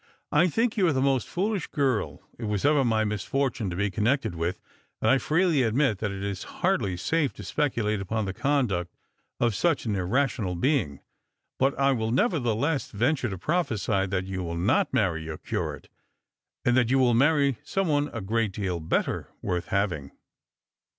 [0.31, 3.91] "I think you are the most foolish girl it was ever my misfortune to be
[3.91, 4.59] connected with,
[4.99, 8.95] and I freely admit that it is hardly safe to speculate upon the conduct
[9.39, 11.01] of such an irrational being.
[11.59, 15.87] But I will nevertheless venture to prophesy that you will not marry your curate,
[16.65, 20.13] and that you will marry some one a great deal better worth having."